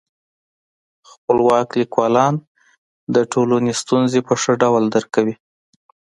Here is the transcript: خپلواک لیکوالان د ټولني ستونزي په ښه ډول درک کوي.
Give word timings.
خپلواک 1.11 1.67
لیکوالان 1.79 2.33
د 3.15 3.15
ټولني 3.31 3.71
ستونزي 3.81 4.19
په 4.27 4.33
ښه 4.41 4.53
ډول 4.61 4.83
درک 4.93 5.07
کوي. 5.15 5.35